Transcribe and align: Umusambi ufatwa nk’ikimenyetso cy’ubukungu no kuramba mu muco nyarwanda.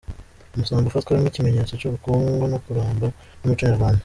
Umusambi 0.53 0.85
ufatwa 0.87 1.11
nk’ikimenyetso 1.21 1.73
cy’ubukungu 1.79 2.43
no 2.51 2.57
kuramba 2.63 3.07
mu 3.39 3.47
muco 3.49 3.63
nyarwanda. 3.67 3.99